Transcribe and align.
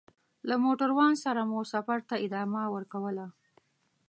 له 0.47 0.55
موټروان 0.63 1.13
سره 1.23 1.41
مو 1.49 1.59
سفر 1.73 1.99
ته 2.09 2.15
ادامه 2.25 2.63
ورکوله. 2.75 3.25